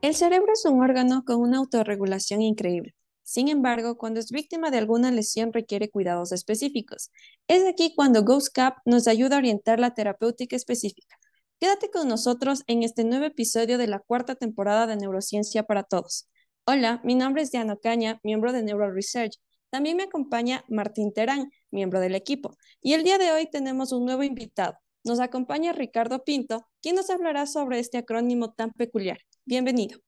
[0.00, 2.94] El cerebro es un órgano con una autorregulación increíble.
[3.24, 7.10] Sin embargo, cuando es víctima de alguna lesión requiere cuidados específicos.
[7.46, 11.18] Es aquí cuando Ghost Cap nos ayuda a orientar la terapéutica específica.
[11.60, 16.26] Quédate con nosotros en este nuevo episodio de la cuarta temporada de Neurociencia para Todos.
[16.64, 19.38] Hola, mi nombre es Diana Caña, miembro de Neural Research.
[19.70, 22.56] También me acompaña Martín Terán, miembro del equipo.
[22.80, 24.78] Y el día de hoy tenemos un nuevo invitado.
[25.04, 29.18] Nos acompaña Ricardo Pinto, quien nos hablará sobre este acrónimo tan peculiar.
[29.44, 29.98] Bienvenido.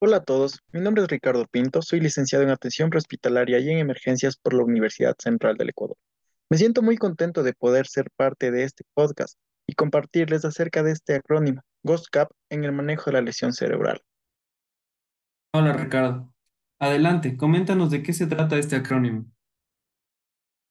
[0.00, 3.78] Hola a todos, mi nombre es Ricardo Pinto, soy licenciado en Atención Prehospitalaria y en
[3.78, 5.96] Emergencias por la Universidad Central del Ecuador.
[6.48, 10.92] Me siento muy contento de poder ser parte de este podcast y compartirles acerca de
[10.92, 14.00] este acrónimo, GHOST-CAP, en el manejo de la lesión cerebral.
[15.52, 16.32] Hola Ricardo.
[16.80, 19.26] Adelante, coméntanos de qué se trata este acrónimo.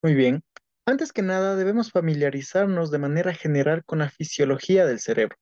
[0.01, 0.41] Muy bien.
[0.87, 5.37] Antes que nada, debemos familiarizarnos de manera general con la fisiología del cerebro.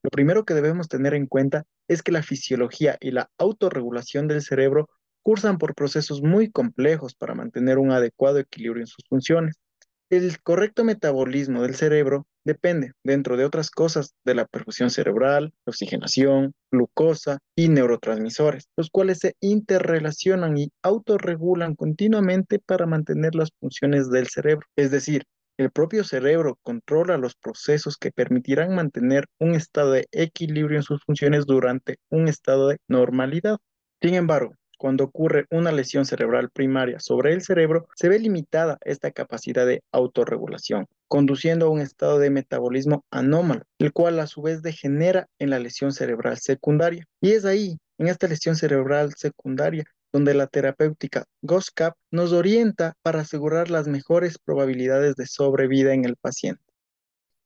[0.00, 4.42] Lo primero que debemos tener en cuenta es que la fisiología y la autorregulación del
[4.42, 4.88] cerebro
[5.22, 9.60] cursan por procesos muy complejos para mantener un adecuado equilibrio en sus funciones.
[10.08, 16.54] El correcto metabolismo del cerebro depende, dentro de otras cosas, de la perfusión cerebral, oxigenación,
[16.70, 24.28] glucosa y neurotransmisores, los cuales se interrelacionan y autorregulan continuamente para mantener las funciones del
[24.28, 24.66] cerebro.
[24.76, 25.24] Es decir,
[25.58, 31.02] el propio cerebro controla los procesos que permitirán mantener un estado de equilibrio en sus
[31.04, 33.58] funciones durante un estado de normalidad.
[34.00, 39.12] Sin embargo, cuando ocurre una lesión cerebral primaria sobre el cerebro, se ve limitada esta
[39.12, 44.60] capacidad de autorregulación, conduciendo a un estado de metabolismo anómalo, el cual a su vez
[44.60, 47.06] degenera en la lesión cerebral secundaria.
[47.20, 53.20] Y es ahí, en esta lesión cerebral secundaria, donde la terapéutica GOSCAP nos orienta para
[53.20, 56.64] asegurar las mejores probabilidades de sobrevida en el paciente.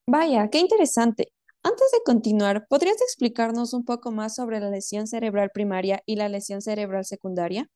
[0.06, 1.28] Vaya, qué interesante.
[1.67, 6.28] Antes de continuar, ¿podrías explicarnos un poco más sobre la lesión cerebral primaria y la
[6.28, 7.66] lesión cerebral secundaria?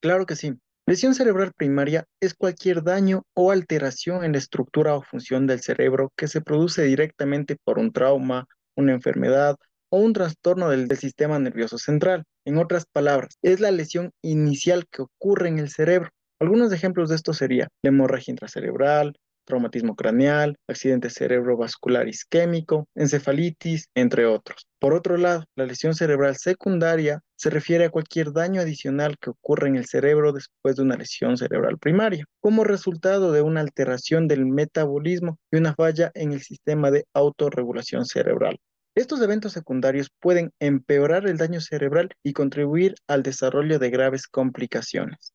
[0.00, 0.54] Claro que sí.
[0.86, 6.10] Lesión cerebral primaria es cualquier daño o alteración en la estructura o función del cerebro
[6.16, 8.46] que se produce directamente por un trauma,
[8.76, 9.56] una enfermedad
[9.90, 12.24] o un trastorno del, sistema nervioso central.
[12.46, 16.08] En otras palabras, es la lesión inicial que ocurre en el cerebro.
[16.40, 24.26] Algunos ejemplos de esto serían la hemorragia intracerebral, traumatismo craneal, accidente cerebrovascular isquémico, encefalitis, entre
[24.26, 24.66] otros.
[24.78, 29.68] Por otro lado, la lesión cerebral secundaria se refiere a cualquier daño adicional que ocurre
[29.68, 34.46] en el cerebro después de una lesión cerebral primaria, como resultado de una alteración del
[34.46, 38.58] metabolismo y una falla en el sistema de autorregulación cerebral.
[38.96, 45.32] Estos eventos secundarios pueden empeorar el daño cerebral y contribuir al desarrollo de graves complicaciones.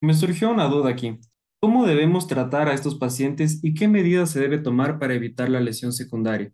[0.00, 1.18] Me surgió una duda aquí.
[1.60, 5.58] ¿Cómo debemos tratar a estos pacientes y qué medidas se debe tomar para evitar la
[5.58, 6.52] lesión secundaria?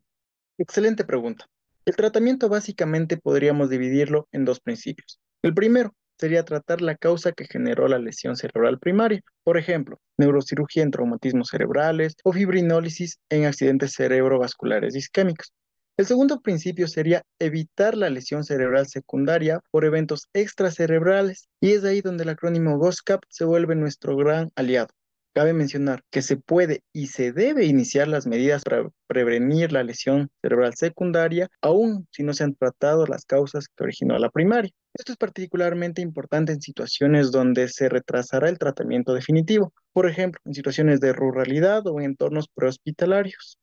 [0.56, 1.44] Excelente pregunta.
[1.84, 5.20] El tratamiento básicamente podríamos dividirlo en dos principios.
[5.42, 10.82] El primero sería tratar la causa que generó la lesión cerebral primaria, por ejemplo, neurocirugía
[10.82, 15.52] en traumatismos cerebrales o fibrinólisis en accidentes cerebrovasculares isquémicos.
[15.96, 22.00] El segundo principio sería evitar la lesión cerebral secundaria por eventos extracerebrales y es ahí
[22.00, 24.88] donde el acrónimo GOSCAP se vuelve nuestro gran aliado.
[25.34, 30.30] Cabe mencionar que se puede y se debe iniciar las medidas para prevenir la lesión
[30.42, 34.72] cerebral secundaria, aun si no se han tratado las causas que originó la primaria.
[34.94, 40.54] Esto es particularmente importante en situaciones donde se retrasará el tratamiento definitivo, por ejemplo, en
[40.54, 43.58] situaciones de ruralidad o en entornos prehospitalarios.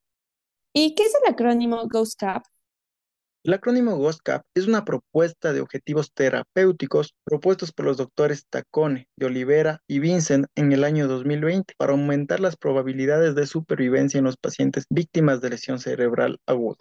[0.73, 2.43] ¿Y qué es el acrónimo GHOSTCAP?
[3.43, 9.25] El acrónimo GHOSTCAP es una propuesta de objetivos terapéuticos propuestos por los doctores Tacone, de
[9.25, 14.37] Olivera y Vincent en el año 2020 para aumentar las probabilidades de supervivencia en los
[14.37, 16.77] pacientes víctimas de lesión cerebral aguda.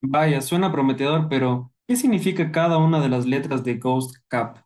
[0.00, 4.58] Vaya, suena prometedor, pero ¿qué significa cada una de las letras de GHOSTCAP?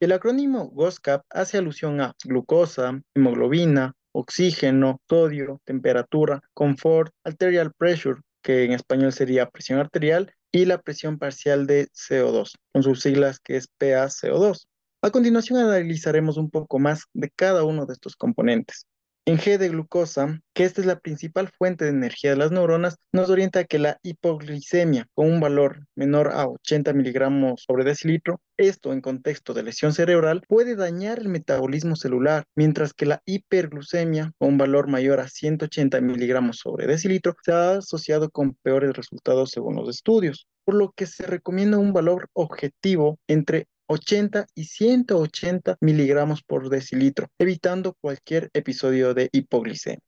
[0.00, 8.64] El acrónimo GHOSTCAP hace alusión a glucosa, hemoglobina, oxígeno, sodio, temperatura, confort, arterial pressure, que
[8.64, 13.56] en español sería presión arterial, y la presión parcial de CO2, con sus siglas que
[13.56, 14.66] es PaCO2.
[15.02, 18.86] A continuación analizaremos un poco más de cada uno de estos componentes.
[19.28, 22.94] En G de glucosa, que esta es la principal fuente de energía de las neuronas,
[23.10, 28.40] nos orienta a que la hipoglicemia con un valor menor a 80 miligramos sobre decilitro,
[28.56, 34.32] esto en contexto de lesión cerebral, puede dañar el metabolismo celular, mientras que la hiperglucemia
[34.38, 39.50] con un valor mayor a 180 miligramos sobre decilitro se ha asociado con peores resultados
[39.50, 45.76] según los estudios, por lo que se recomienda un valor objetivo entre 80 y 180
[45.80, 50.00] miligramos por decilitro, evitando cualquier episodio de hipoglicemia.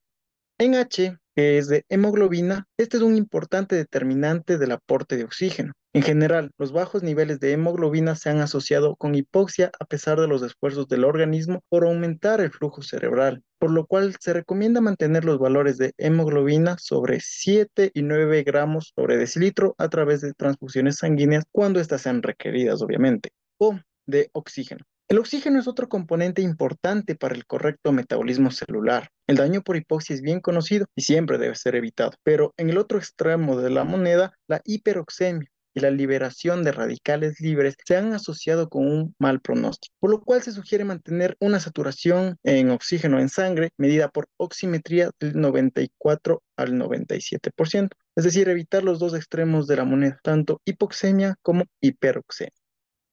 [0.58, 5.72] En H, que es de hemoglobina, este es un importante determinante del aporte de oxígeno.
[5.94, 10.26] En general, los bajos niveles de hemoglobina se han asociado con hipoxia a pesar de
[10.26, 15.24] los esfuerzos del organismo por aumentar el flujo cerebral, por lo cual se recomienda mantener
[15.24, 20.96] los valores de hemoglobina sobre 7 y 9 gramos sobre decilitro a través de transfusiones
[20.96, 24.84] sanguíneas cuando éstas sean requeridas, obviamente, o de oxígeno.
[25.08, 29.08] El oxígeno es otro componente importante para el correcto metabolismo celular.
[29.26, 32.76] El daño por hipoxia es bien conocido y siempre debe ser evitado, pero en el
[32.76, 38.12] otro extremo de la moneda, la hiperoxemia y la liberación de radicales libres se han
[38.12, 43.18] asociado con un mal pronóstico, por lo cual se sugiere mantener una saturación en oxígeno
[43.18, 49.66] en sangre medida por oximetría del 94 al 97%, es decir, evitar los dos extremos
[49.66, 52.52] de la moneda, tanto hipoxemia como hiperoxemia.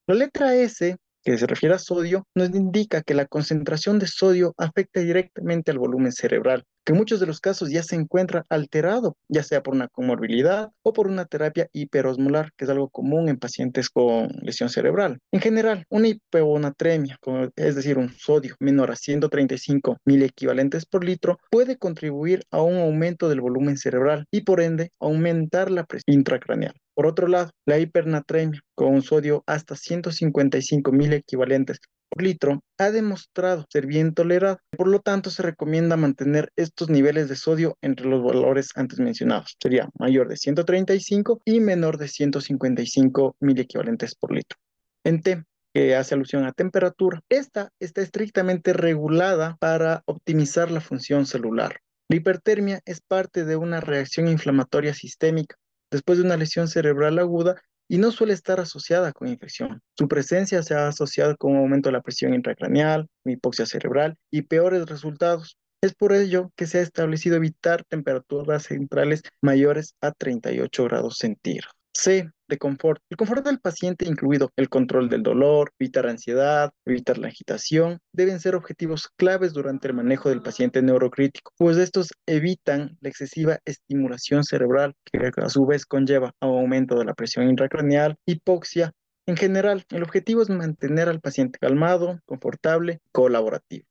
[0.07, 4.53] La letra S que se refiere a sodio, nos indica que la concentración de sodio
[4.57, 9.17] afecta directamente al volumen cerebral, que en muchos de los casos ya se encuentra alterado,
[9.27, 13.37] ya sea por una comorbilidad o por una terapia hiperosmolar, que es algo común en
[13.37, 15.17] pacientes con lesión cerebral.
[15.31, 17.17] En general, una hiponatremia,
[17.55, 22.77] es decir, un sodio menor a 135 mil equivalentes por litro, puede contribuir a un
[22.77, 26.75] aumento del volumen cerebral y por ende aumentar la presión intracraneal.
[26.95, 33.65] Por otro lado, la hipernatremia con sodio hasta 155 mil equivalentes por litro ha demostrado
[33.69, 34.59] ser bien tolerado.
[34.71, 39.57] Por lo tanto, se recomienda mantener estos niveles de sodio entre los valores antes mencionados.
[39.61, 44.57] Sería mayor de 135 y menor de 155 mil equivalentes por litro.
[45.03, 45.43] En T,
[45.73, 51.81] que hace alusión a temperatura, esta está estrictamente regulada para optimizar la función celular.
[52.07, 55.57] La hipertermia es parte de una reacción inflamatoria sistémica
[55.91, 59.81] después de una lesión cerebral aguda y no suele estar asociada con infección.
[59.97, 64.43] Su presencia se ha asociado con un aumento de la presión intracraneal, hipoxia cerebral y
[64.43, 65.57] peores resultados.
[65.81, 71.74] Es por ello que se ha establecido evitar temperaturas centrales mayores a 38 grados centígrados.
[71.95, 73.01] C de confort.
[73.09, 78.39] El confort del paciente, incluido el control del dolor, evitar ansiedad, evitar la agitación, deben
[78.39, 84.43] ser objetivos claves durante el manejo del paciente neurocrítico, pues estos evitan la excesiva estimulación
[84.43, 88.91] cerebral, que a su vez conlleva un aumento de la presión intracraneal, hipoxia.
[89.25, 93.85] En general, el objetivo es mantener al paciente calmado, confortable, colaborativo.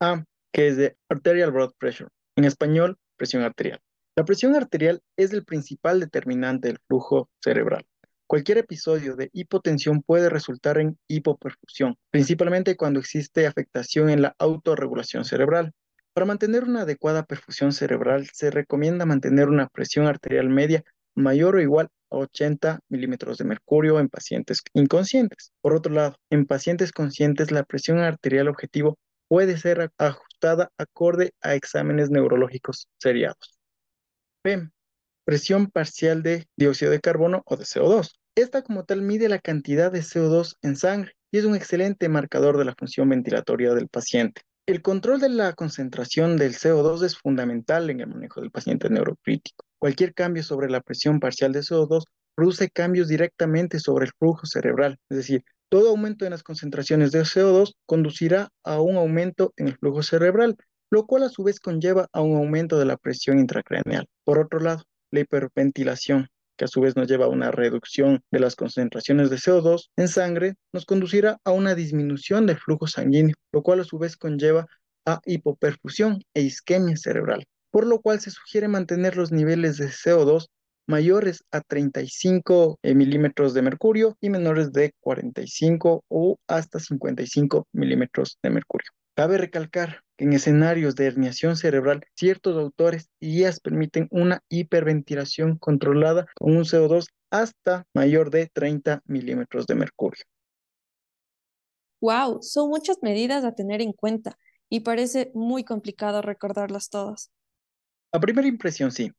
[0.00, 2.10] A, que es de arterial blood pressure.
[2.34, 3.80] En español, presión arterial.
[4.14, 7.86] La presión arterial es el principal determinante del flujo cerebral.
[8.26, 15.24] Cualquier episodio de hipotensión puede resultar en hipoperfusión, principalmente cuando existe afectación en la autorregulación
[15.24, 15.72] cerebral.
[16.12, 21.62] Para mantener una adecuada perfusión cerebral, se recomienda mantener una presión arterial media mayor o
[21.62, 25.52] igual a 80 milímetros de mercurio en pacientes inconscientes.
[25.62, 31.54] Por otro lado, en pacientes conscientes, la presión arterial objetivo puede ser ajustada acorde a
[31.54, 33.61] exámenes neurológicos seriados.
[34.42, 34.68] P.
[35.24, 38.10] Presión parcial de dióxido de carbono o de CO2.
[38.34, 42.58] Esta como tal mide la cantidad de CO2 en sangre y es un excelente marcador
[42.58, 44.42] de la función ventilatoria del paciente.
[44.66, 49.64] El control de la concentración del CO2 es fundamental en el manejo del paciente neurocrítico.
[49.78, 52.04] Cualquier cambio sobre la presión parcial de CO2
[52.34, 57.22] produce cambios directamente sobre el flujo cerebral, es decir, todo aumento en las concentraciones de
[57.22, 60.56] CO2 conducirá a un aumento en el flujo cerebral,
[60.92, 64.06] lo cual a su vez conlleva a un aumento de la presión intracraneal.
[64.24, 66.28] Por otro lado, la hiperventilación
[66.58, 70.08] que a su vez nos lleva a una reducción de las concentraciones de CO2 en
[70.08, 74.66] sangre, nos conducirá a una disminución del flujo sanguíneo, lo cual a su vez conlleva
[75.06, 80.48] a hipoperfusión e isquemia cerebral, por lo cual se sugiere mantener los niveles de CO2
[80.86, 88.38] mayores a 35 eh, milímetros de mercurio y menores de 45 o hasta 55 milímetros
[88.42, 88.90] de mercurio.
[89.14, 95.58] Cabe recalcar que en escenarios de herniación cerebral, ciertos autores y guías permiten una hiperventilación
[95.58, 100.22] controlada con un CO2 hasta mayor de 30 milímetros de mercurio.
[102.00, 102.42] ¡Wow!
[102.42, 104.36] Son muchas medidas a tener en cuenta
[104.68, 107.30] y parece muy complicado recordarlas todas.
[108.12, 109.12] A primera impresión, sí.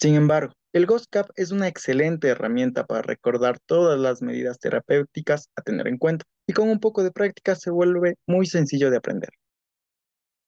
[0.00, 5.62] Sin embargo, el GOSCAP es una excelente herramienta para recordar todas las medidas terapéuticas a
[5.62, 9.30] tener en cuenta y con un poco de práctica se vuelve muy sencillo de aprender.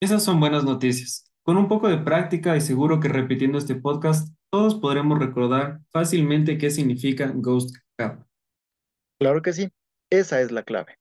[0.00, 1.24] Esas son buenas noticias.
[1.42, 6.58] Con un poco de práctica y seguro que repitiendo este podcast, todos podremos recordar fácilmente
[6.58, 8.26] qué significa Ghost Cap.
[9.18, 9.68] Claro que sí,
[10.10, 10.98] esa es la clave.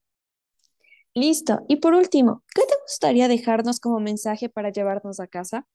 [1.13, 1.65] Listo.
[1.67, 5.67] Y por último, ¿qué te gustaría dejarnos como mensaje para llevarnos a casa?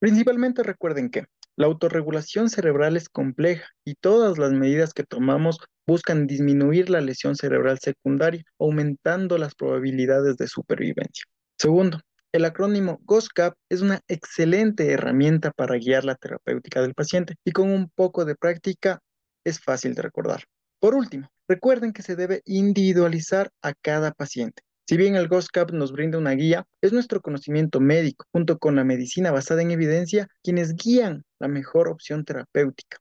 [0.00, 6.26] Principalmente recuerden que La autorregulación cerebral es compleja y todas las medidas que tomamos buscan
[6.26, 11.24] disminuir la lesión cerebral secundaria, aumentando las probabilidades de supervivencia.
[11.56, 12.00] Segundo,
[12.32, 17.70] el acrónimo GOSCAP es una excelente herramienta para guiar la terapéutica del paciente y con
[17.70, 18.98] un poco de práctica
[19.44, 20.42] es fácil de recordar.
[20.80, 24.63] Por último, recuerden que se debe individualizar a cada paciente.
[24.86, 28.84] Si bien el GOSCAP nos brinda una guía, es nuestro conocimiento médico, junto con la
[28.84, 32.98] medicina basada en evidencia, quienes guían la mejor opción terapéutica.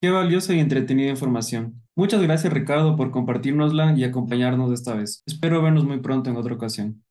[0.00, 1.82] Qué valiosa y entretenida información.
[1.96, 5.22] Muchas gracias Ricardo por compartirnosla y acompañarnos esta vez.
[5.26, 7.02] Espero vernos muy pronto en otra ocasión.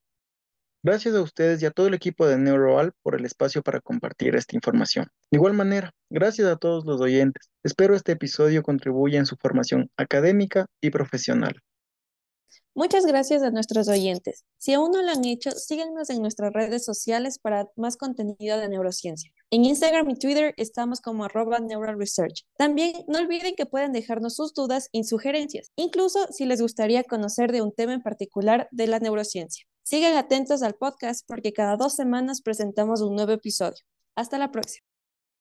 [0.83, 4.35] Gracias a ustedes y a todo el equipo de Neuroal por el espacio para compartir
[4.35, 5.07] esta información.
[5.29, 7.51] De igual manera, gracias a todos los oyentes.
[7.63, 11.61] Espero este episodio contribuya en su formación académica y profesional.
[12.73, 14.45] Muchas gracias a nuestros oyentes.
[14.57, 18.69] Si aún no lo han hecho, síguenos en nuestras redes sociales para más contenido de
[18.69, 19.29] neurociencia.
[19.49, 22.45] En Instagram y Twitter estamos como arroba Neural Research.
[22.57, 27.51] También no olviden que pueden dejarnos sus dudas y sugerencias, incluso si les gustaría conocer
[27.51, 29.65] de un tema en particular de la neurociencia.
[29.83, 33.83] Sigan atentos al podcast porque cada dos semanas presentamos un nuevo episodio.
[34.15, 34.90] Hasta la próxima.